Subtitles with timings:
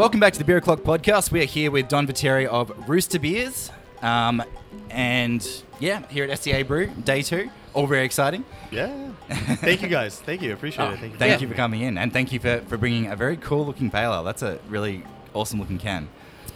[0.00, 1.30] Welcome back to the Beer O'Clock podcast.
[1.30, 3.70] We are here with Don Viteri of Rooster Beers.
[4.00, 4.42] Um,
[4.88, 5.46] and
[5.78, 7.50] yeah, here at SEA Brew, day two.
[7.74, 8.46] All very exciting.
[8.70, 9.10] Yeah.
[9.28, 10.18] Thank you guys.
[10.18, 10.54] Thank you.
[10.54, 11.00] Appreciate Oh, it.
[11.00, 11.18] Thank you.
[11.18, 11.98] thank for you for coming in.
[11.98, 14.24] And thank you for, for bringing a very cool looking pale ale.
[14.24, 16.08] That's a really awesome looking can.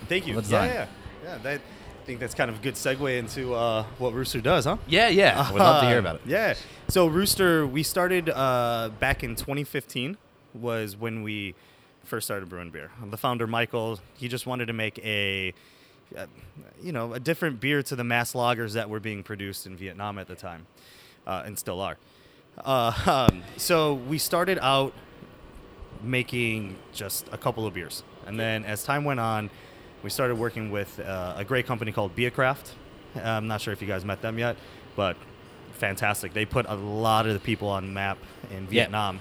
[0.09, 0.37] Thank you.
[0.37, 0.87] Well Yeah, yeah.
[1.23, 1.39] Yeah.
[1.43, 4.79] That, I think that's kind of a good segue into uh, what Rooster does, huh?
[4.87, 5.53] Yeah, yeah.
[5.53, 6.23] We'd love to hear about it.
[6.25, 6.55] Yeah.
[6.89, 10.17] So Rooster, we started uh, back in 2015
[10.55, 11.55] was when we
[12.05, 12.91] first started brewing beer.
[13.11, 15.55] The founder Michael, he just wanted to make a,
[16.17, 16.27] uh,
[16.83, 20.19] you know, a different beer to the mass lagers that were being produced in Vietnam
[20.19, 20.67] at the time,
[21.27, 21.97] uh, and still are.
[22.59, 24.93] Uh, um, so we started out
[26.03, 29.51] making just a couple of beers, and then as time went on,
[30.03, 32.73] we started working with uh, a great company called Beercraft.
[33.17, 34.57] I'm not sure if you guys met them yet,
[34.97, 35.17] but
[35.73, 36.35] fantastic.
[36.35, 38.19] They put a lot of the people on map
[38.51, 39.21] in Vietnam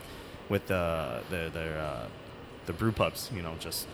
[0.50, 2.08] with the the their uh,
[2.66, 3.30] the brew pubs.
[3.36, 3.88] You know, just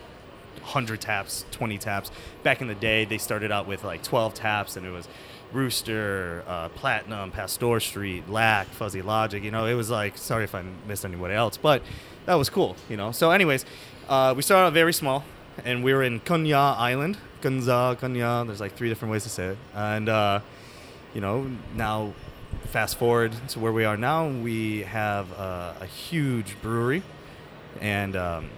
[0.60, 2.10] 100 taps, 20 taps.
[2.42, 5.08] Back in the day, they started out with like 12 taps, and it was
[5.52, 9.42] Rooster, uh, Platinum, Pasteur Street, Lac, Fuzzy Logic.
[9.42, 11.82] You know, it was like, sorry if I missed anybody else, but
[12.26, 13.12] that was cool, you know.
[13.12, 13.64] So, anyways,
[14.08, 15.24] uh, we started out very small,
[15.64, 17.18] and we were in Kunya Island.
[17.42, 19.58] Kunza, Kunya, there's like three different ways to say it.
[19.74, 20.40] And, uh,
[21.14, 22.12] you know, now
[22.66, 27.02] fast forward to where we are now, we have uh, a huge brewery,
[27.80, 28.50] and um,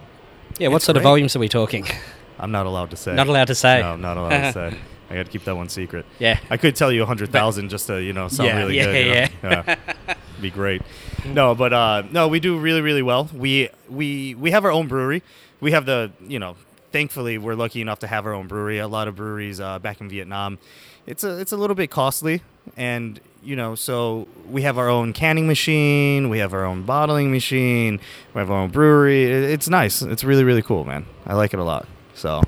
[0.62, 1.84] Yeah, what It's sort of volumes are we talking?
[2.38, 3.14] I'm not allowed to say.
[3.14, 3.80] Not allowed to say.
[3.80, 4.78] No, I'm not allowed to say.
[5.10, 6.06] I got to keep that one secret.
[6.20, 6.38] Yeah.
[6.50, 8.58] I could tell you a hundred thousand just to you know sound Yeah.
[8.58, 8.96] really Yeah, good.
[9.06, 9.50] you know?
[9.66, 9.76] yeah.
[10.08, 10.14] yeah.
[10.40, 10.82] Be great.
[11.24, 13.28] No, but uh, no, we do really really well.
[13.34, 15.22] We we we have our own brewery.
[15.60, 16.54] We have the you know
[16.92, 18.78] thankfully we're lucky enough to have our own brewery.
[18.78, 20.58] A lot of breweries uh, back in Vietnam,
[21.06, 22.40] it's a it's a little bit costly,
[22.76, 26.28] and you know so we have our own canning machine.
[26.28, 28.00] We have our own bottling machine.
[28.34, 29.24] We have our own brewery.
[29.24, 30.02] It's nice.
[30.02, 31.06] It's really really cool, man.
[31.26, 31.86] I like it a lot.
[32.14, 32.42] So.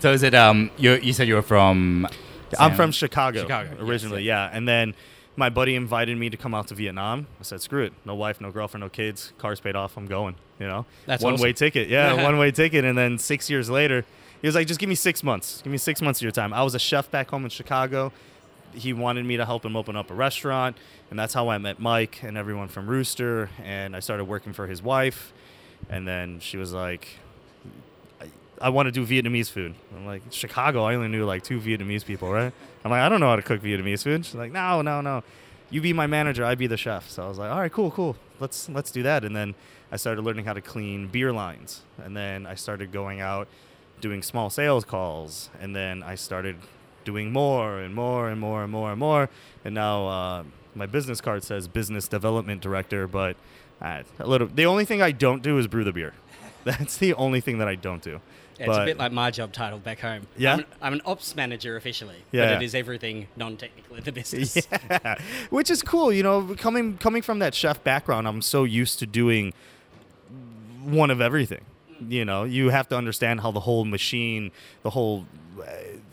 [0.00, 2.06] So is it, um, you, you said you were from.
[2.58, 4.48] I'm from Chicago, Chicago, yes, originally, yeah.
[4.50, 4.94] And then
[5.36, 7.26] my buddy invited me to come out to Vietnam.
[7.38, 9.96] I said, "Screw it, no wife, no girlfriend, no kids, car's paid off.
[9.96, 11.54] I'm going." You know, That's one way awesome.
[11.54, 11.88] ticket.
[11.88, 12.84] Yeah, one way ticket.
[12.84, 14.04] And then six years later,
[14.40, 15.60] he was like, "Just give me six months.
[15.62, 18.12] Give me six months of your time." I was a chef back home in Chicago.
[18.74, 20.76] He wanted me to help him open up a restaurant,
[21.10, 23.50] and that's how I met Mike and everyone from Rooster.
[23.62, 25.32] And I started working for his wife,
[25.88, 27.08] and then she was like,
[28.60, 29.74] I want to do Vietnamese food.
[29.94, 32.52] I'm like, Chicago, I only knew like two Vietnamese people, right?
[32.84, 34.24] I'm like, I don't know how to cook Vietnamese food.
[34.24, 35.22] She's like, no, no, no.
[35.70, 37.08] You be my manager, I be the chef.
[37.10, 38.16] So I was like, all right, cool, cool.
[38.40, 39.24] Let's let's do that.
[39.24, 39.54] And then
[39.92, 41.82] I started learning how to clean beer lines.
[42.02, 43.48] And then I started going out
[44.00, 45.50] doing small sales calls.
[45.60, 46.56] And then I started
[47.04, 49.28] doing more and more and more and more and more.
[49.64, 50.44] And now uh,
[50.74, 53.36] my business card says business development director, but
[53.80, 54.48] uh, a little.
[54.48, 56.14] The only thing I don't do is brew the beer.
[56.64, 58.20] That's the only thing that I don't do.
[58.58, 60.26] Yeah, it's a bit like my job title back home.
[60.36, 60.54] Yeah?
[60.54, 62.46] I'm an, I'm an ops manager officially, Yeah.
[62.46, 64.66] but it is everything non-technical in the business.
[64.90, 65.14] yeah,
[65.50, 66.12] which is cool.
[66.12, 69.52] You know, coming coming from that chef background, I'm so used to doing
[70.82, 71.64] one of everything.
[72.08, 74.50] You know, you have to understand how the whole machine,
[74.82, 75.26] the whole
[75.60, 75.64] uh,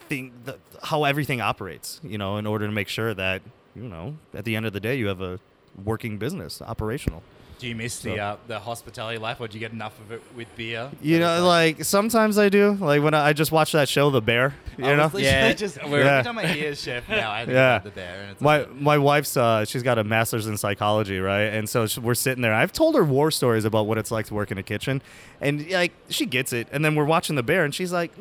[0.10, 2.00] thing, the, how everything operates.
[2.04, 3.42] You know, in order to make sure that
[3.76, 5.40] you know, at the end of the day, you have a
[5.84, 7.22] working business, operational.
[7.58, 10.22] Do you miss the uh, the hospitality life, or do you get enough of it
[10.36, 10.92] with beer?
[11.02, 12.74] You know, like sometimes I do.
[12.74, 14.56] Like when I, I just watched that show, The Bear.
[14.78, 15.54] You I know, Yeah.
[15.54, 16.22] just We're- every Yeah.
[16.22, 17.80] time I hear chef now, I think Yeah.
[17.80, 18.22] the bear.
[18.24, 21.44] And it's my like, my wife's uh, she's got a master's in psychology, right?
[21.44, 22.54] And so sh- we're sitting there.
[22.54, 25.02] I've told her war stories about what it's like to work in a kitchen,
[25.40, 26.68] and like she gets it.
[26.74, 28.12] And then we're watching the bear, and she's like,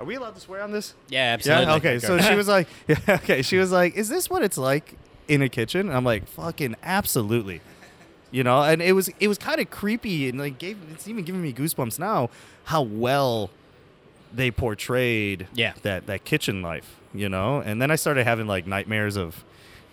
[0.00, 1.66] "Are we allowed to swear on this?" Yeah, absolutely.
[1.66, 1.74] Yeah.
[1.74, 1.98] Okay.
[2.00, 4.94] So she was like, yeah, "Okay." She was like, "Is this what it's like
[5.28, 7.60] in a kitchen?" And I'm like, "Fucking absolutely."
[8.32, 11.24] You know, and it was it was kind of creepy and like gave it's even
[11.24, 12.30] giving me goosebumps now
[12.64, 13.50] how well
[14.32, 15.72] they portrayed Yeah.
[15.82, 17.58] that that kitchen life, you know.
[17.60, 19.44] And then I started having like nightmares of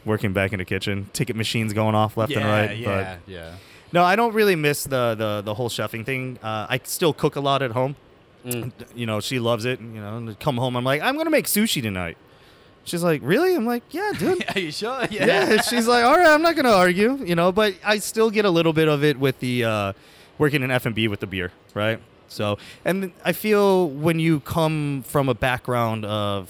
[0.06, 2.78] working back in the kitchen, ticket machines going off left yeah, and right.
[2.78, 3.56] yeah, yeah.
[3.92, 6.38] No, I don't really miss the the the whole chefing thing.
[6.44, 7.96] Uh, I still cook a lot at home.
[8.46, 8.72] Mm.
[8.96, 9.80] You know, she loves it.
[9.80, 12.18] And, You know, and come home, I'm like, I'm gonna make sushi tonight.
[12.84, 13.54] She's like, really?
[13.54, 14.46] I'm like, yeah, dude.
[14.56, 15.06] Are you sure?
[15.12, 15.26] Yeah.
[15.26, 15.62] yeah.
[15.62, 17.18] She's like, all right, I'm not gonna argue.
[17.24, 19.94] You know, but I still get a little bit of it with the uh,
[20.38, 22.00] working in F and B with the beer, right?
[22.30, 26.50] So, and I feel when you come from a background of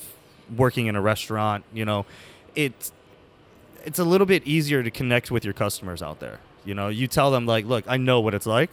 [0.55, 2.05] working in a restaurant, you know,
[2.55, 2.91] it's
[3.85, 6.39] it's a little bit easier to connect with your customers out there.
[6.65, 8.69] You know, you tell them like, look, I know what it's like.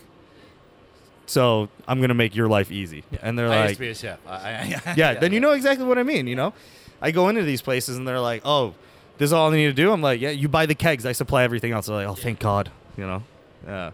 [1.27, 3.95] So I'm gonna make your life easy, and they're I used like, to be a
[3.95, 4.19] chef.
[4.27, 6.27] I, I, yeah, then you know exactly what I mean.
[6.27, 6.53] You know,
[7.01, 8.75] I go into these places and they're like, "Oh,
[9.19, 11.13] this is all I need to do." I'm like, "Yeah, you buy the kegs, I
[11.13, 13.23] supply everything else." They're like, "Oh, thank God," you know.
[13.67, 13.91] Yeah,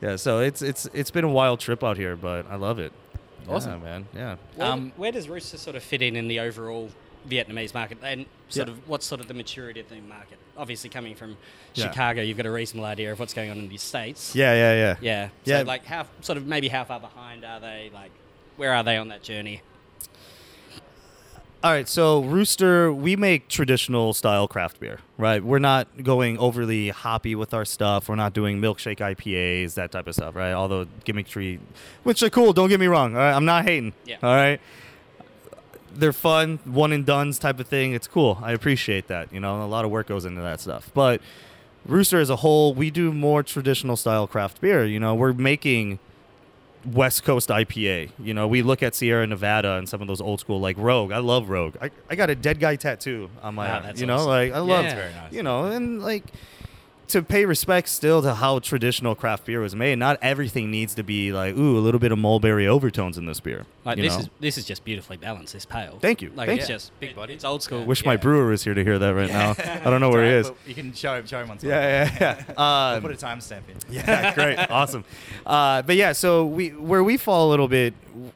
[0.00, 0.16] yeah.
[0.16, 2.92] So it's it's it's been a wild trip out here, but I love it.
[3.48, 3.80] Awesome.
[3.82, 4.08] Yeah, man.
[4.14, 4.36] Yeah.
[4.56, 6.90] Where, Um, where does Rooster sort of fit in in the overall
[7.28, 8.74] Vietnamese market, and sort Yeah.
[8.74, 10.38] of what's sort of the maturity of the market?
[10.56, 11.36] Obviously, coming from
[11.74, 11.86] Yeah.
[11.88, 14.34] Chicago, you've got a reasonable idea of what's going on in the states.
[14.34, 14.96] Yeah, yeah, yeah.
[15.00, 15.28] Yeah.
[15.44, 15.58] Yeah.
[15.60, 17.90] So, like, how sort of maybe how far behind are they?
[17.94, 18.10] Like,
[18.56, 19.62] where are they on that journey?
[21.62, 25.44] All right, so Rooster, we make traditional style craft beer, right?
[25.44, 28.08] We're not going overly hoppy with our stuff.
[28.08, 30.54] We're not doing milkshake IPAs, that type of stuff, right?
[30.54, 31.58] Although gimmickry,
[32.02, 32.54] which are cool.
[32.54, 33.12] Don't get me wrong.
[33.12, 33.92] All right, I'm not hating.
[34.06, 34.16] Yeah.
[34.22, 34.58] All right.
[35.94, 37.92] They're fun, one and done's type of thing.
[37.92, 38.38] It's cool.
[38.42, 39.32] I appreciate that.
[39.32, 40.90] You know, a lot of work goes into that stuff.
[40.94, 41.20] But
[41.86, 44.84] Rooster as a whole, we do more traditional style craft beer.
[44.84, 45.98] You know, we're making
[46.84, 48.10] West Coast IPA.
[48.18, 51.12] You know, we look at Sierra Nevada and some of those old school like Rogue.
[51.12, 51.76] I love Rogue.
[51.80, 54.28] I, I got a dead guy tattoo on my Wow, You know, awesome.
[54.28, 55.10] like I love Yeah.
[55.22, 55.32] Nice.
[55.32, 56.24] you know, and like
[57.10, 59.98] to pay respect still to how traditional craft beer was made.
[59.98, 63.40] Not everything needs to be like, ooh, a little bit of mulberry overtones in this
[63.40, 63.66] beer.
[63.84, 64.20] Like, you this know?
[64.20, 65.52] is this is just beautifully balanced.
[65.52, 65.98] This pale.
[66.00, 66.30] Thank you.
[66.34, 66.74] Like, Thank it's you.
[66.74, 67.34] just Big body.
[67.34, 67.84] It's old school.
[67.84, 69.50] Wish my brewer was here to hear that right now.
[69.58, 70.52] I don't know where he is.
[70.66, 71.62] You can show him, show him once.
[71.64, 72.44] Yeah, yeah, yeah.
[72.56, 73.76] We'll Um, put a timestamp in.
[73.90, 75.04] Yeah, great, awesome.
[75.46, 77.94] Uh, but yeah, so we where we fall a little bit,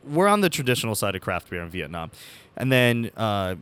[0.08, 2.10] we're on the traditional side of craft beer in Vietnam,
[2.56, 3.54] and then uh,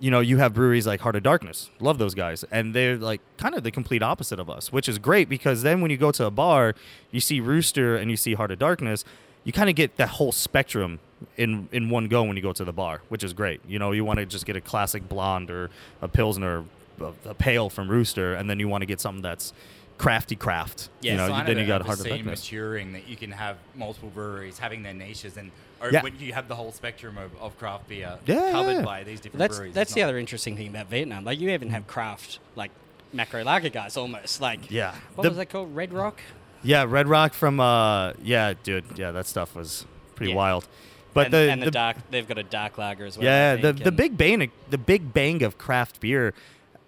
[0.00, 3.20] you know you have breweries like Heart of Darkness, love those guys, and they're like
[3.36, 6.10] kind of the complete opposite of us, which is great because then when you go
[6.12, 6.74] to a bar,
[7.10, 9.04] you see Rooster and you see Heart of Darkness,
[9.44, 11.00] you kind of get that whole spectrum
[11.36, 13.60] in in one go when you go to the bar, which is great.
[13.66, 15.70] You know, you want to just get a classic blonde or
[16.02, 16.64] a pilsner,
[17.00, 19.52] a, a pale from Rooster, and then you want to get something that's
[19.98, 20.90] crafty craft.
[21.00, 22.44] Yeah, you know, Sign then you got of Heart the of scene Darkness.
[22.44, 25.50] maturing that you can have multiple breweries having their niches and
[25.80, 26.02] or Yeah.
[26.02, 28.82] when you have the whole spectrum of, of craft beer Yeah, covered yeah.
[28.82, 29.74] by these different That's breweries.
[29.74, 31.24] that's It's the other interesting thing about Vietnam.
[31.24, 32.70] Like, you even have craft like
[33.12, 34.40] macro lager guys almost.
[34.40, 34.94] Like, Yeah.
[35.14, 35.74] What The- was that called?
[35.74, 36.20] Red Rock.
[36.62, 38.84] Yeah, Red Rock from uh yeah, dude.
[38.96, 39.84] Yeah, that stuff was
[40.16, 40.36] pretty Yeah.
[40.38, 40.66] wild.
[41.12, 43.24] But and, the, and the, the dark, they've got a dark lager as well.
[43.24, 46.34] Yeah, the think, the and- big bang the big bang of craft beer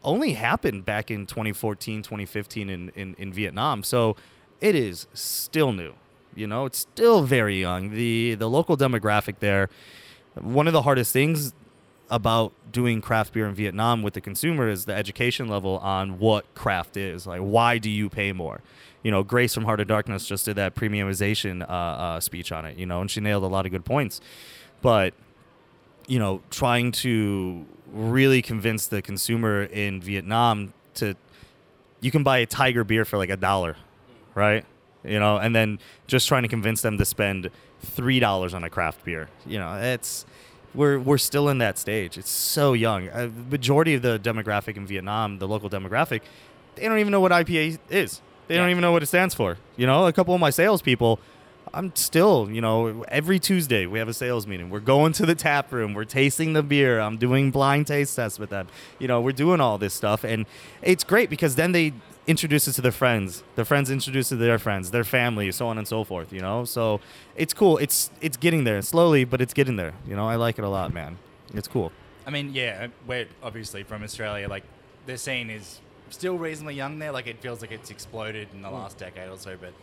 [0.06, 3.82] only happened back in 2014, 2015 in, in, in Vietnam.
[3.82, 4.16] So
[4.60, 5.94] it is still new.
[6.34, 7.90] You know, it's still very young.
[7.90, 9.70] The the local demographic there,
[10.34, 11.54] one of the hardest things
[12.10, 16.54] about doing craft beer in Vietnam with the consumer is the education level on what
[16.54, 17.26] craft is.
[17.26, 18.60] Like, why do you pay more?
[19.02, 22.64] You know, Grace from Heart of Darkness just did that premiumization uh, uh, speech on
[22.64, 24.20] it, you know, and she nailed a lot of good points.
[24.82, 25.14] But,
[26.06, 31.14] you know, trying to really convince the consumer in Vietnam to,
[32.00, 33.76] you can buy a Tiger beer for like a dollar,
[34.34, 34.64] right?
[35.04, 37.50] You know, and then just trying to convince them to spend
[37.80, 39.28] three dollars on a craft beer.
[39.46, 40.26] You know, it's
[40.74, 42.18] we're we're still in that stage.
[42.18, 43.08] It's so young.
[43.08, 46.22] A majority of the demographic in Vietnam, the local demographic,
[46.74, 48.20] they don't even know what IPA is.
[48.48, 49.58] They don't even know what it stands for.
[49.76, 51.18] You know, a couple of my salespeople,
[51.76, 54.70] I'm still, you know, every Tuesday we have a sales meeting.
[54.70, 55.92] We're going to the tap room.
[55.92, 56.98] We're tasting the beer.
[56.98, 58.68] I'm doing blind taste tests with them.
[58.98, 60.46] You know, we're doing all this stuff, and
[60.80, 61.92] it's great because then they
[62.26, 63.44] introduce it to their friends.
[63.56, 66.32] Their friends introduce it to their friends, their family, so on and so forth.
[66.32, 67.00] You know, so
[67.36, 67.76] it's cool.
[67.76, 69.92] It's it's getting there slowly, but it's getting there.
[70.08, 71.18] You know, I like it a lot, man.
[71.52, 71.92] It's cool.
[72.26, 74.48] I mean, yeah, we're obviously from Australia.
[74.48, 74.64] Like,
[75.04, 77.12] the scene is still reasonably young there.
[77.12, 78.76] Like, it feels like it's exploded in the hmm.
[78.76, 79.58] last decade or so.
[79.60, 79.74] But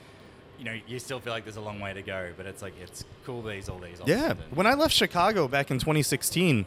[0.59, 2.29] you know, you still feel like there's a long way to go.
[2.37, 3.41] But it's like it's cool.
[3.41, 3.99] These all these.
[4.05, 4.31] Yeah.
[4.31, 6.65] and- When I left Chicago back in 2016,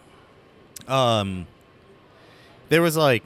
[0.88, 1.46] um,
[2.68, 3.24] there was like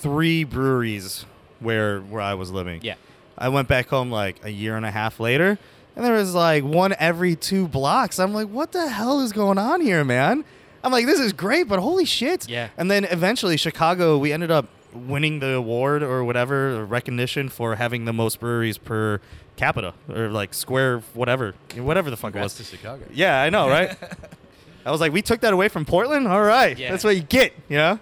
[0.00, 1.24] three breweries
[1.60, 2.80] where where I was living.
[2.82, 2.94] Yeah.
[3.36, 5.58] I went back home like a year and a half later,
[5.96, 8.18] and there was like one every two blocks.
[8.18, 10.44] I'm like, what the hell is going on here, man?
[10.84, 12.48] I'm like, this is great, but holy shit.
[12.48, 12.68] Yeah.
[12.76, 17.76] And then eventually, Chicago, we ended up winning the award or whatever or recognition for
[17.76, 19.20] having the most breweries per
[19.56, 22.70] capita or like square whatever whatever the fuck it Congrats was.
[22.70, 23.04] to Chicago.
[23.12, 23.96] Yeah, I know, right?
[24.86, 26.28] I was like, we took that away from Portland.
[26.28, 26.90] All right, Yeah.
[26.90, 27.98] that's what you get, you know.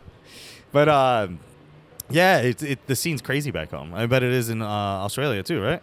[0.72, 1.38] But um,
[2.11, 3.94] yeah, it, it the scene's crazy back home.
[3.94, 5.82] I bet it is in uh, Australia too, right?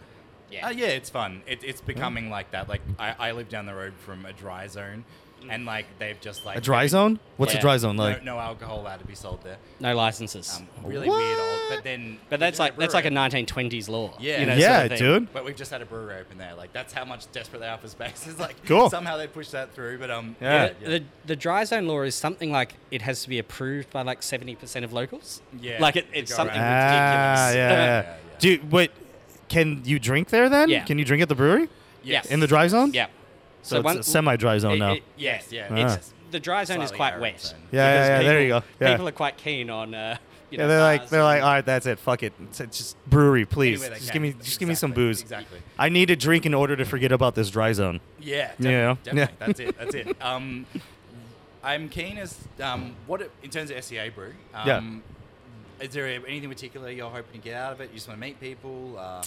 [0.52, 0.68] Yeah.
[0.68, 1.44] Uh, yeah, it's fun.
[1.48, 2.68] It, it's becoming like that.
[2.68, 5.06] Like I, I live down the road from a dry zone,
[5.50, 7.20] and like they've just like A dry zone?
[7.38, 7.60] What's Yeah.
[7.60, 8.24] a dry zone No, like?
[8.24, 9.58] no alcohol allowed to be sold there.
[9.80, 10.58] no licenses.
[10.58, 11.18] Um, really What?
[11.20, 11.40] weird.
[11.40, 13.30] Old, but then but that's like that's like a brewery.
[13.30, 14.12] 1920s law.
[14.20, 14.40] Yeah.
[14.42, 15.08] You know, yeah, sort of thing.
[15.08, 15.34] dude.
[15.34, 16.54] But we've just had a brewery open there.
[16.56, 18.26] Like that's how much desperate they are for space.
[18.30, 18.90] It's like Cool.
[18.90, 20.00] somehow they pushed that through.
[20.00, 20.72] But um, Yeah.
[20.82, 24.02] yeah, The, the dry zone law is something like it has to be approved by
[24.02, 25.42] like 70% of locals.
[25.60, 26.74] Yeah, Like it, to it's go something around.
[26.74, 27.56] Ah, ridiculous.
[27.56, 27.72] yeah, yeah.
[28.02, 28.16] Yeah, yeah.
[28.40, 28.92] Do you, wait,
[29.48, 30.70] can you drink there then?
[30.70, 30.84] Yeah.
[30.86, 31.70] Can you drink at the brewery
[32.04, 32.26] yes.
[32.28, 32.92] In the dry zone?
[32.94, 33.08] yeah.
[33.62, 34.94] So, it's a semi-dry zone it- now.
[34.94, 35.68] it- Yes, yeah.
[35.70, 35.96] Ah.
[35.96, 37.42] It's, the dry zone is quite wet.
[37.42, 37.60] zone.
[37.72, 38.64] Yeah, yeah, because yeah, there you go.
[38.80, 38.92] Yeah.
[38.92, 40.18] People are quite keen on uh,
[40.52, 42.00] you Yeah, they're like they're like, all right, that's it.
[42.00, 42.34] Fuck it.
[42.44, 43.82] It's, it's just brewery, please.
[43.88, 44.14] Just can.
[44.14, 45.22] give me just give me some booze.
[45.22, 45.60] Exactly.
[45.78, 48.00] I need a drink in order to forget about this dry zone.
[48.20, 49.28] Yeah, Yeah, definitely, yeah.
[49.40, 49.78] That's it.
[49.78, 50.22] That's it.
[50.22, 50.66] Um,
[51.64, 54.34] I'm keen as um, what it- in terms of SEA brew.
[54.54, 55.86] Um, Yeah.
[55.86, 57.90] Is there anything particular you're hoping to get out of it?
[57.90, 58.98] You just want to meet people?
[59.00, 59.24] Uh,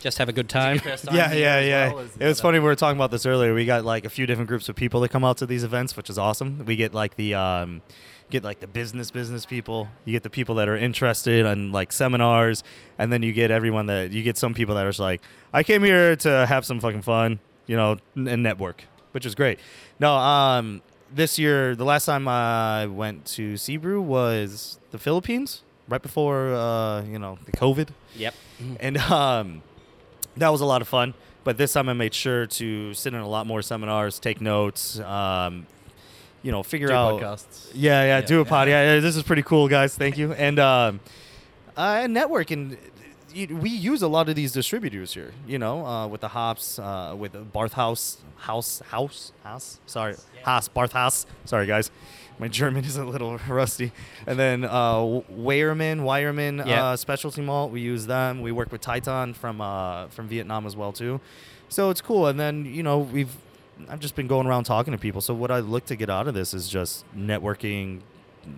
[0.00, 1.14] just have a good is it your time.
[1.14, 1.92] Yeah, yeah, yeah.
[1.92, 2.06] well?
[2.18, 2.58] It was funny.
[2.58, 3.54] We were talking about this earlier.
[3.54, 5.96] We got like a few different groups of people that come out to these events,
[5.96, 6.64] which is awesome.
[6.64, 7.82] We get like the um,
[8.30, 9.88] get like the business business people.
[10.04, 12.62] You get the people that are interested in like seminars,
[12.98, 15.22] and then you get everyone that you get some people that are just like,
[15.52, 19.58] I came here to have some fucking fun, you know, and network, which is great.
[19.98, 26.02] No, um, this year the last time I went to Seabrew was the Philippines, right
[26.02, 28.34] before uh, you know the COVID Yep.
[28.80, 29.62] and um,
[30.36, 31.14] that was a lot of fun.
[31.44, 34.98] But this time I made sure to sit in a lot more seminars, take notes,
[35.00, 35.66] um,
[36.42, 37.20] you know, figure Do out.
[37.20, 37.70] podcasts.
[37.74, 38.20] Yeah, yeah, Yeah.
[38.26, 38.68] do a pod.
[38.68, 39.96] Yeah, yeah, this is pretty cool, guys.
[39.96, 40.32] Thank you.
[40.32, 41.00] And um,
[41.76, 42.76] uh, and network and.
[43.50, 47.14] We use a lot of these distributors here, you know, uh, with the hops, uh,
[47.18, 49.78] with the Barth House, House, House, House.
[49.84, 51.26] Sorry, Haas, Barth House.
[51.44, 51.90] Sorry, guys,
[52.38, 53.92] my German is a little rusty.
[54.26, 54.96] And then uh,
[55.32, 56.86] Weyermann, Weyermann Yeah.
[56.88, 57.70] uh, specialty malt.
[57.72, 58.40] We use them.
[58.42, 61.20] We work with Titan from uh, from Vietnam as well too.
[61.68, 62.26] So it's cool.
[62.26, 63.34] And then you know we've
[63.88, 65.20] I've just been going around talking to people.
[65.20, 68.00] So what I look to get out of this is just networking,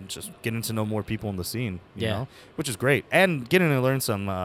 [0.07, 1.79] just getting to know more people in the scene.
[1.95, 2.11] You Yeah.
[2.19, 4.35] know, which is great, and getting to learn some uh, uh,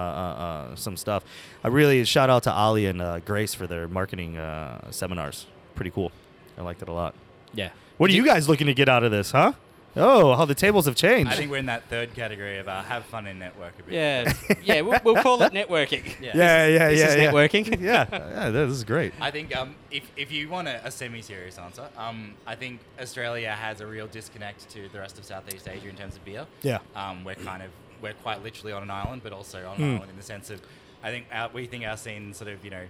[0.70, 1.22] uh, some stuff.
[1.62, 5.46] I really shout out to Ali and uh, Grace for their marketing uh, seminars.
[5.74, 6.10] Pretty cool.
[6.58, 7.14] I liked it a lot.
[7.52, 7.70] Yeah.
[7.96, 9.52] What are you guys looking to get out of this, huh?
[9.96, 11.30] Oh, how the tables have changed.
[11.30, 13.94] I think we're in that third category of uh, have fun and network a bit.
[13.94, 14.32] Yeah.
[14.64, 14.80] yeah.
[14.80, 16.04] We'll, we'll call it networking.
[16.20, 16.32] Yeah.
[16.34, 17.30] yeah, yeah, This yeah, is yeah.
[17.30, 17.80] networking.
[17.80, 19.12] yeah, yeah, this is great.
[19.20, 23.52] I think um, if, if you want a, a semi-serious answer, um, I think Australia
[23.52, 26.46] has a real disconnect to the rest of Southeast Asia in terms of beer.
[26.62, 26.78] Yeah.
[26.96, 27.70] Um, we're kind of
[28.02, 30.60] we're quite literally on an island, but also on an island in the sense of
[31.04, 32.84] I think our, we think our scene sort of you know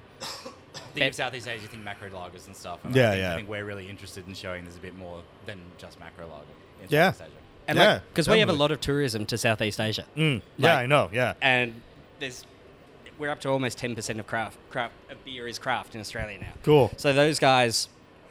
[0.94, 2.84] think of Southeast Asia, you think macro lagers and stuff.
[2.84, 3.32] And Yeah, I think, yeah.
[3.32, 6.44] I think we're really interested in showing there's a bit more than just macro lager
[6.82, 7.12] in Yeah.
[7.12, 7.40] Southeast Asia.
[7.68, 10.86] And Yeah, because we have a lot of tourism to Southeast Asia, Mm, yeah, I
[10.86, 11.08] know.
[11.12, 11.34] Yeah.
[11.42, 11.80] and
[12.20, 12.44] there's
[13.18, 16.38] we're up to almost ten percent of craft craft of beer is craft in Australia
[16.40, 16.52] now.
[16.64, 16.90] Cool.
[16.96, 17.88] So those guys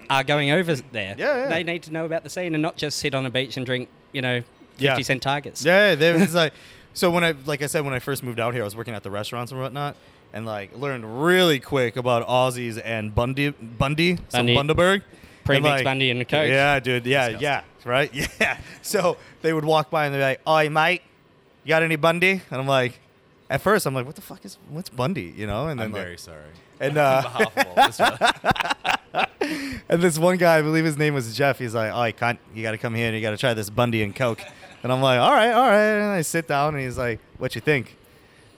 [0.10, 1.16] are going over there.
[1.18, 1.48] Yeah, yeah.
[1.50, 3.66] They need to know about the scene and not just sit on a beach and
[3.66, 4.42] drink, you know,
[4.74, 4.98] fifty Yeah.
[5.00, 5.64] cent targets.
[5.64, 6.52] Yeah, there was like,
[6.94, 8.94] so when I, like I said, when I first moved out here, I was working
[8.94, 9.96] at the restaurants and whatnot,
[10.34, 14.56] and like learned really quick about Aussies and Bundy, Bundy, some Bundy.
[14.56, 15.02] Bundaberg.
[15.46, 16.48] Pre-mixed And, like, Bundy and Coke.
[16.48, 17.06] Yeah, dude.
[17.06, 17.42] Yeah, Disgusting.
[17.44, 17.62] yeah,
[17.92, 18.12] right.
[18.40, 18.58] Yeah.
[18.82, 21.02] So they would walk by and they'd be like, "Oi, mate,
[21.66, 23.00] you got any Bundy?" And I'm like,
[23.50, 25.68] at first, I'm like, "What the fuck is what's Bundy?" You know?
[25.68, 26.46] And then I'm like, very sorry.
[26.80, 29.28] and, uh, behalf of all of Australia.
[29.90, 31.60] And this one guy, I believe his name was Jeff.
[31.60, 32.40] He's like, "Oh, you can't.
[32.56, 34.42] You got to come here and you got to try this Bundy and Coke."
[34.82, 37.54] And I'm like, "All right, all right." And I sit down and he's like, "What
[37.54, 37.98] you think?"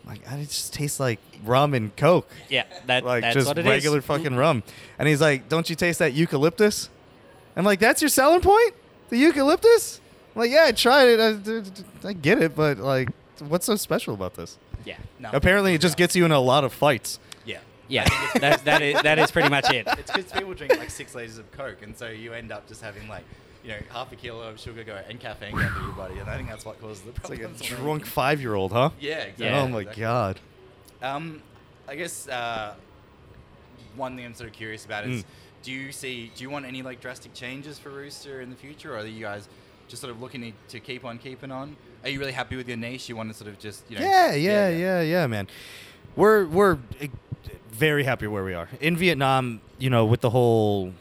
[0.06, 3.58] I'm like, "It just tastes like rum and Coke, Yeah, that, like that's just what
[3.58, 3.70] it is.
[3.70, 4.64] regular fucking rum."
[5.00, 6.90] And he's like, "Don't you taste that eucalyptus?"
[7.56, 8.74] I'm like, "That's your selling point,
[9.10, 10.02] the eucalyptus?"
[10.36, 11.20] I'm like, "Yeah, I tried it.
[12.04, 13.10] I, I get it, but like,
[13.48, 16.64] what's so special about this?" Yeah, No, Apparently, it just gets you in a lot
[16.64, 17.18] of fights.
[17.44, 17.60] Yeah.
[17.88, 18.06] yeah,
[18.40, 19.88] that, that is that is pretty much it.
[19.88, 22.82] It's because people drink like six liters of Coke, and so you end up just
[22.84, 23.24] having like,
[23.66, 26.30] you know, half a kilo of sugar go and caffeine go into your body, and
[26.30, 28.92] I think that's what causes the It's like a drunk five year old, huh?
[29.00, 29.46] Yeah, exactly.
[29.48, 29.62] Yeah.
[29.62, 30.02] oh my exactly.
[30.04, 30.40] god.
[31.02, 31.42] Um,
[31.88, 32.76] I guess uh,
[33.96, 35.26] one thing I'm sort of curious about is, Mm.
[35.64, 38.94] do you see, do you want any like drastic changes for Rooster in the future,
[38.94, 39.48] or are you guys
[39.88, 41.76] just sort of looking to, to keep on keeping on?
[42.04, 43.10] Are you really happy with your niche?
[43.10, 44.06] You want to sort of just, you know?
[44.06, 45.48] yeah, yeah, yeah, yeah, man.
[46.16, 47.08] We're we're eh,
[47.72, 49.62] very happy where we are in Vietnam.
[49.80, 50.94] You know, with the whole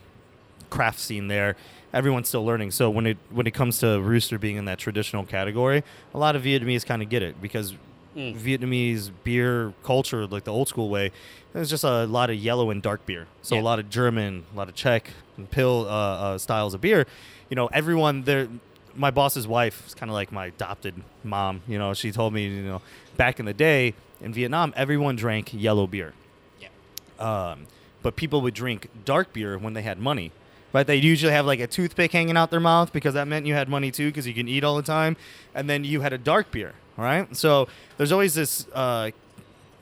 [0.71, 1.57] craft scene there,
[1.95, 2.73] everyone's still learning.
[2.73, 5.83] So when it when it comes to Rooster being in that traditional category,
[6.13, 7.75] a lot of Vietnamese kind of get it because
[8.17, 8.39] Mm.
[8.39, 11.11] Vietnamese beer culture, like the old school way,
[11.53, 13.27] there's just a lot of yellow and dark beer.
[13.43, 13.61] So Yeah.
[13.61, 17.07] a lot of German, a lot of Czech and pill uh, uh, styles of beer.
[17.51, 18.47] You know, everyone there.
[18.95, 21.63] My boss's wife is kind of like my adopted mom.
[21.67, 22.83] You know, she told me, you know,
[23.17, 26.13] back in the day in Vietnam, everyone drank yellow beer.
[26.61, 26.69] Yeah.
[27.19, 27.67] Um,
[28.01, 30.31] but people would drink dark beer when they had money.
[30.75, 30.85] Right?
[30.85, 33.69] They usually have like a toothpick hanging out their mouth because that meant you had
[33.69, 35.17] money too because you can eat all the time.
[35.55, 36.73] And then you had a dark beer.
[36.99, 37.35] All right.
[37.37, 39.13] So there's always this uh,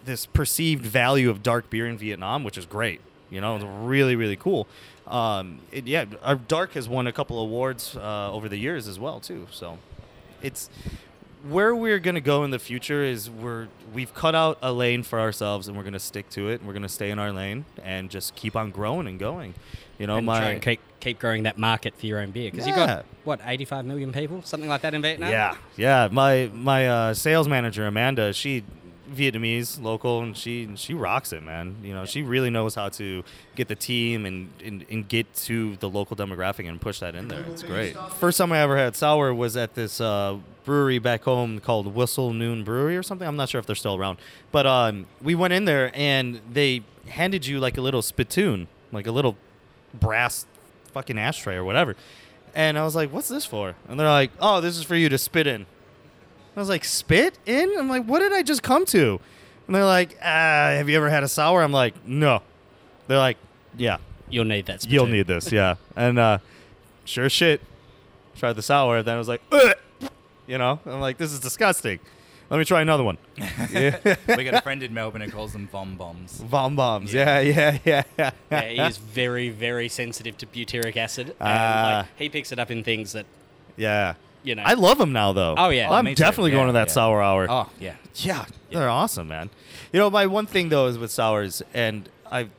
[0.05, 3.01] this perceived value of dark beer in Vietnam, which is great.
[3.31, 4.69] You know, it's really really cool.
[5.07, 9.01] Um, it, yeah, our dark has won a couple awards uh, over the years as
[9.01, 9.47] well too.
[9.51, 9.79] So
[10.43, 10.69] it's
[11.49, 15.21] where we're gonna go in the future is we're we've cut out a lane for
[15.21, 16.61] ourselves and we're gonna stick to it.
[16.61, 19.55] And we're gonna stay in our lane and just keep on growing and going.
[19.99, 22.51] You know, and my try and keep, keep growing that market for your own beer
[22.51, 25.31] because you've got what 85 million people, something like that in Vietnam.
[25.31, 26.09] Yeah, yeah.
[26.11, 28.65] My my uh, sales manager Amanda, she
[29.15, 31.77] Vietnamese local, and she she rocks it, man.
[31.83, 33.23] You know, she really knows how to
[33.55, 37.29] get the team and, and and get to the local demographic and push that in
[37.29, 37.45] there.
[37.51, 37.97] It's great.
[38.19, 42.33] First time I ever had sour was at this uh, brewery back home called Whistle
[42.33, 43.27] Noon Brewery or something.
[43.27, 44.19] I'm not sure if they're still around,
[44.51, 49.07] but um, we went in there and they handed you like a little spittoon, like
[49.07, 49.37] a little
[49.95, 50.47] brass
[50.93, 51.97] fucking ashtray or whatever.
[52.55, 55.09] And I was like, "What's this for?" And they're like, "Oh, this is for you
[55.09, 55.67] to spit in."
[56.57, 59.21] I was like, "Spit in?" I'm like, "What did I just come to?"
[59.67, 62.43] And they're like, ah, "Have you ever had a sour?" I'm like, "No."
[63.07, 63.39] They're like,
[63.77, 64.85] "Yeah, You'll need that.
[64.89, 65.13] you'll spittoon.
[65.13, 66.39] need this." Yeah, and uh,
[67.05, 67.61] sure shit,
[68.37, 69.03] tried the sour.
[69.03, 69.75] Then I was like, Ugh!
[70.47, 72.01] you know, I'm like, "This is disgusting."
[72.51, 73.17] Let me try another one.
[73.73, 73.97] yeah.
[74.29, 76.33] we got a friend in Melbourne who calls them vom bombs.
[76.43, 77.15] Vom bombs.
[77.15, 78.03] Yeah, yeah, yeah.
[78.19, 78.31] yeah.
[78.51, 81.29] Yeah, he is very, very sensitive to butyric acid.
[81.29, 81.97] And Ah.
[82.01, 83.25] like, he picks it up in things that,
[83.79, 84.17] yeah.
[84.43, 84.63] You know.
[84.65, 85.55] I love them now, though.
[85.57, 85.91] Oh, yeah.
[85.91, 86.23] I'm Me too.
[86.23, 86.93] definitely going Yeah, to that yeah.
[86.95, 87.47] sour hour.
[87.49, 87.95] oh, yeah.
[88.17, 89.51] Yeah, they're awesome, man.
[89.93, 92.51] You know, my one thing though is with sours, and I've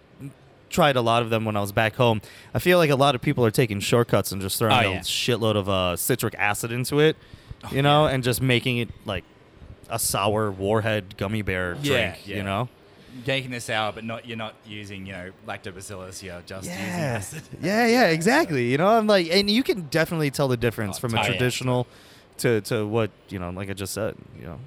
[0.70, 2.22] tried a lot of them when I was back home.
[2.54, 4.94] I feel like a lot of people are taking shortcuts and just throwing Oh, a
[4.94, 5.00] yeah.
[5.02, 7.16] shitload of uh, citric acid into it,
[7.72, 9.24] you know, and just making it like
[9.90, 12.36] a sour warhead gummy bear Yeah, drink, yeah.
[12.38, 12.70] you know.
[13.28, 16.22] Making this sour, but not you're not using you know lactobacillus.
[16.24, 17.44] You're just using Yeah, acid.
[17.62, 18.72] yeah, yeah, exactly.
[18.72, 21.22] You know, I'm like, and you can definitely tell the difference Oh, from a oh,
[21.22, 21.28] yeah.
[21.28, 21.88] traditional
[22.38, 24.60] to to what you know, like I just said, you know.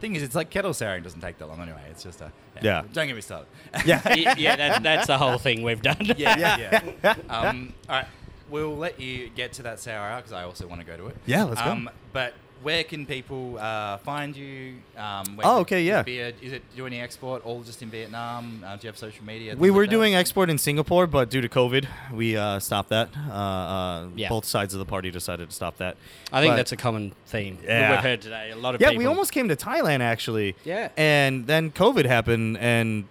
[0.00, 1.82] Thing is, it's like kettle souring doesn't take that long anyway.
[1.90, 2.32] It's just a
[2.62, 2.82] Yeah.
[2.92, 3.46] Don't get me started.
[3.84, 4.00] Yeah.
[4.06, 5.98] Y- yeah, that, that's the whole thing we've done.
[6.16, 7.14] yeah, yeah.
[7.28, 8.06] Um, all right,
[8.48, 11.06] we'll let you get to that sour hour because I also want to go to
[11.08, 11.16] it.
[11.26, 11.70] Yeah, let's go.
[11.70, 12.32] um, But
[12.62, 14.74] where can people uh, find you?
[14.96, 16.02] Um, where Oh, okay, yeah.
[16.02, 17.44] Beer, is it doing any export?
[17.44, 18.62] All just in Vietnam?
[18.64, 19.56] Uh, do you have social media?
[19.56, 23.08] We were like doing export in Singapore, but due to COVID, we uh, stopped that.
[23.28, 24.28] Uh, uh, Yeah.
[24.28, 25.96] Both sides of the party decided to stop that.
[26.32, 27.90] I think But- that's a common theme Yeah.
[27.92, 28.50] we've heard today.
[28.50, 28.88] A lot of yeah.
[28.90, 28.98] people.
[29.02, 30.54] We almost came to Thailand actually.
[30.64, 30.88] Yeah.
[30.96, 33.04] And then COVID happened, and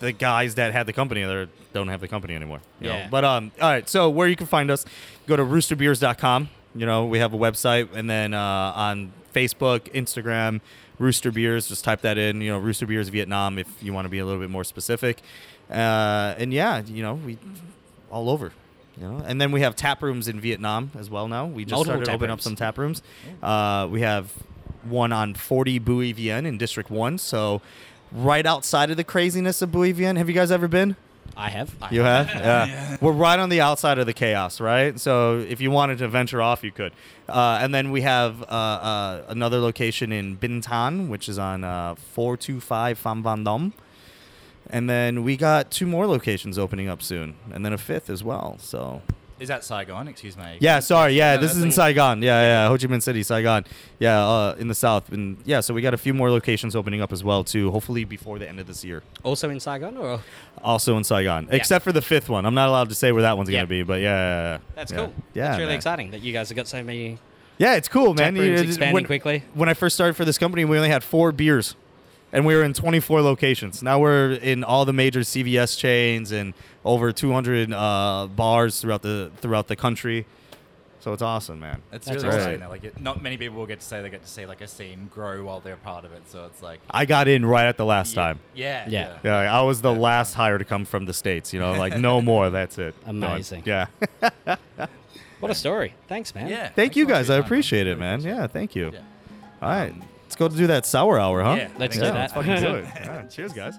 [0.00, 2.60] the guys that had the company they don't have the company anymore.
[2.80, 2.94] you know.
[2.96, 3.08] Yeah.
[3.10, 3.88] But um, all right.
[3.88, 4.84] So where you can find us,
[5.26, 6.50] go to roosterbeers.com.
[6.74, 10.60] You know, we have a website, and then uh, on Facebook, Instagram,
[10.98, 11.68] Rooster Beers.
[11.68, 12.40] Just type that in.
[12.40, 15.20] You know, Rooster Beers Vietnam if you want to be a little bit more specific.
[15.70, 17.38] Uh, and yeah, you know, we
[18.10, 18.52] all over.
[18.96, 21.26] You know, and then we have tap rooms in Vietnam as well.
[21.26, 23.02] Now we just Multiple started opening up some tap rooms.
[23.42, 24.32] Uh, we have
[24.84, 27.60] one on 40 Bui Vien in District One, so
[28.12, 30.14] right outside of the craziness of Bui Vien.
[30.16, 30.94] Have you guys ever been?
[31.36, 31.74] I have.
[31.90, 32.28] You have?
[32.28, 32.96] Yeah.
[33.00, 34.98] We're right on the outside of the chaos, right?
[34.98, 36.92] So if you wanted to venture off, you could.
[37.28, 41.64] Uh, and then we have uh, uh, another location in Binh Thanh, which is on
[41.64, 43.72] uh, 425 Pham Van Dong.
[44.70, 48.24] And then we got two more locations opening up soon, and then a fifth as
[48.24, 48.56] well.
[48.58, 49.02] So
[49.44, 50.08] Is that Saigon?
[50.08, 50.56] Excuse me.
[50.60, 51.12] yeah, sorry.
[51.12, 52.22] Yeah, No, this is in like- Saigon.
[52.22, 53.64] Yeah, yeah, Ho Chi Minh City, Saigon.
[53.98, 55.12] Yeah, uh, in the south.
[55.12, 57.70] And yeah, so we got a few more locations opening up as well too.
[57.70, 59.02] Hopefully before the end of this year.
[59.22, 60.20] Also in Saigon, or
[60.62, 62.46] Also in Saigon, except for the fifth one.
[62.46, 63.58] I'm not allowed to say where that one's Yeah.
[63.58, 64.58] gonna be, but yeah, yeah, yeah.
[64.74, 64.98] that's yeah.
[64.98, 65.12] cool.
[65.34, 65.76] Yeah, that's really man.
[65.76, 67.18] exciting that you guys have got so many.
[67.58, 68.34] Yeah, it's cool, man.
[68.34, 69.44] Tap rooms You- expanding when, quickly.
[69.52, 71.76] When I first started for this company, we only had four beers,
[72.34, 73.82] and we were in 24 locations.
[73.82, 76.52] Now we're in all the major CVS chains and
[76.84, 80.26] over 200 uh, bars throughout the throughout the country.
[80.98, 81.82] So it's awesome, man.
[81.92, 82.38] It's That's really awesome.
[82.40, 82.60] exciting.
[82.60, 82.68] though.
[82.70, 84.66] Like, it, not many people will get to say they get to see like a
[84.66, 86.22] scene grow while they're part of it.
[86.30, 88.40] So it's like I got in right at the last yeah, time.
[88.54, 89.18] Yeah, Yeah.
[89.22, 91.52] Yeah, I was the last hire to come from the states.
[91.52, 92.50] You know, like no more.
[92.50, 92.94] That's it.
[93.04, 93.22] Done.
[93.22, 93.62] Amazing.
[93.66, 93.86] Yeah.
[95.40, 95.92] What a story!
[96.08, 96.48] Thanks, man.
[96.48, 96.70] Yeah.
[96.70, 97.28] thank you guys.
[97.28, 98.22] I your time, appreciate it, Really man.
[98.22, 98.92] Yeah, thank you.
[98.94, 99.00] Yeah.
[99.60, 99.94] All right,
[100.34, 101.54] let's go to do that sour hour, huh?
[101.56, 102.14] Yeah, Let's do that.
[102.14, 102.86] Let's fucking do it.
[103.08, 103.78] All right, cheers, guys.